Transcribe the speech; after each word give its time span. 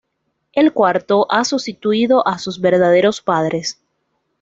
El 0.53 0.73
cuarto 0.73 1.27
ha 1.29 1.45
sustituido 1.45 2.27
a 2.27 2.39
sus 2.39 2.59
verdaderos 2.59 3.21
padres. 3.21 3.83